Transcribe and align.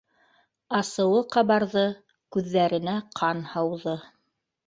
Асыуы 0.77 1.19
ҡабарҙы, 1.35 1.83
күҙҙәренә 2.37 2.97
ҡан 3.21 3.45
һауҙы 3.53 3.97